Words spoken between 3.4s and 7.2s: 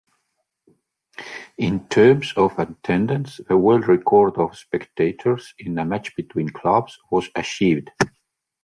the world record of spectators in a match between clubs